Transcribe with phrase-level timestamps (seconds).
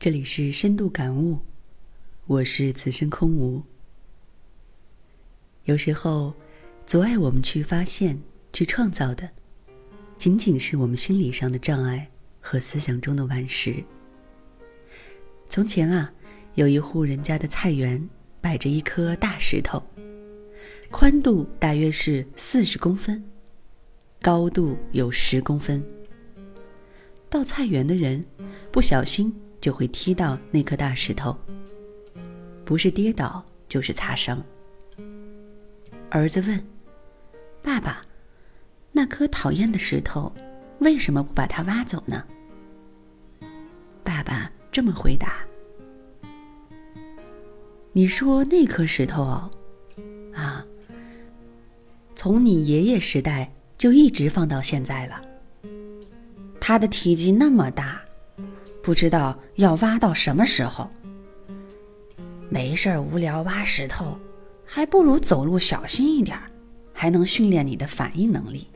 [0.00, 1.38] 这里是深度感悟，
[2.24, 3.62] 我是此生空无。
[5.64, 6.32] 有时候，
[6.86, 8.18] 阻碍我们去发现、
[8.50, 9.28] 去创造的，
[10.16, 12.08] 仅仅是我们心理上的障碍
[12.40, 13.84] 和思想中的顽石。
[15.50, 16.10] 从前啊，
[16.54, 18.08] 有一户人家的菜园
[18.40, 19.82] 摆着一颗大石头，
[20.90, 23.22] 宽度大约是四十公分，
[24.22, 25.84] 高度有十公分。
[27.28, 28.24] 到菜园的人
[28.72, 29.30] 不小心
[29.60, 31.36] 就会踢到那颗大石头，
[32.64, 34.42] 不是跌倒就是擦伤。
[36.08, 36.64] 儿子问
[37.62, 38.02] ：“爸爸，
[38.92, 40.32] 那颗讨厌的石头，
[40.80, 42.24] 为什么不把它挖走呢？”
[44.02, 45.44] 爸爸这么回答
[47.92, 49.50] ：“你说那颗石头哦，
[50.34, 50.64] 啊，
[52.16, 55.20] 从你爷爷时代就一直放到现在了。
[56.60, 58.02] 它的体积那么大，
[58.82, 60.90] 不知道要挖到什么时候。
[62.48, 64.18] 没事儿无聊挖石头。”
[64.72, 66.38] 还不如走路小心一点
[66.94, 68.68] 还能训练你的反应能力。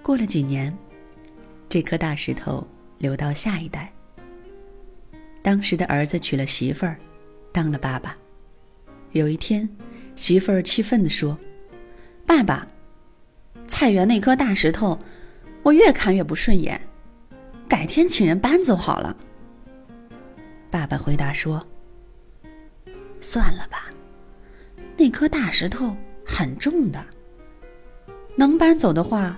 [0.00, 0.72] 过了几年，
[1.68, 2.64] 这颗大石头
[2.98, 3.92] 留到下一代。
[5.42, 6.96] 当时的儿子娶了媳妇儿，
[7.50, 8.16] 当了爸爸。
[9.10, 9.68] 有一天，
[10.14, 11.36] 媳妇儿气愤地说
[12.24, 12.64] ：“爸爸，
[13.66, 14.96] 菜园那颗大石头，
[15.64, 16.80] 我越看越不顺眼，
[17.68, 19.16] 改天请人搬走好了。”
[20.70, 21.64] 爸爸回答说。
[23.20, 23.90] 算了吧，
[24.96, 27.04] 那颗大石头很重的，
[28.36, 29.36] 能搬走的话，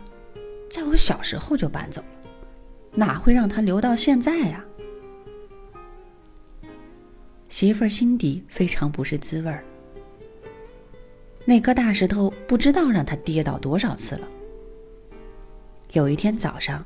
[0.70, 2.31] 在我小时候就搬走了，
[2.95, 4.62] 哪会让它留到现在呀？
[7.48, 9.64] 媳妇儿心底非常不是滋味儿。
[11.47, 14.28] 那颗大石头不知道让他跌倒多少次了。
[15.92, 16.84] 有一天早上，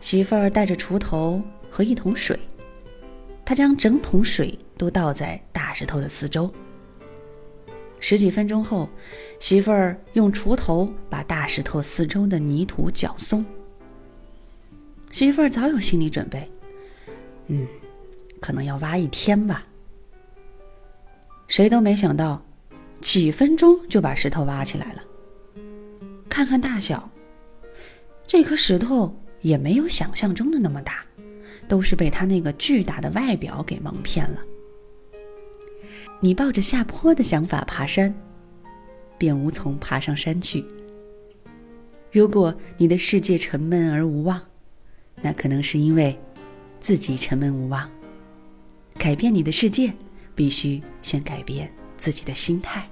[0.00, 2.38] 媳妇儿带着锄头和一桶水，
[3.44, 5.40] 她将整桶水都倒在。
[5.68, 6.50] 大石头的四周。
[8.00, 8.88] 十几分钟后，
[9.38, 13.44] 媳妇儿用锄头把大石头四周的泥土搅松。
[15.10, 16.50] 媳妇儿早有心理准备，
[17.48, 17.66] 嗯，
[18.40, 19.66] 可能要挖一天吧。
[21.48, 22.42] 谁都没想到，
[23.00, 25.02] 几分钟就把石头挖起来了。
[26.30, 27.10] 看看大小，
[28.26, 31.04] 这颗石头也没有想象中的那么大，
[31.68, 34.42] 都是被他那个巨大的外表给蒙骗了。
[36.20, 38.14] 你抱着下坡的想法爬山，
[39.16, 40.64] 便无从爬上山去。
[42.10, 44.40] 如果你的世界沉闷而无望，
[45.22, 46.18] 那可能是因为
[46.80, 47.88] 自己沉闷无望。
[48.94, 49.92] 改变你的世界，
[50.34, 52.88] 必须先改变自己的心态。